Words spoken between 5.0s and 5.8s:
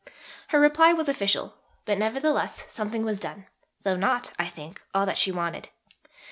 that she wanted.